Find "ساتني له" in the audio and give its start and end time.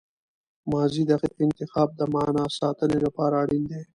2.59-3.09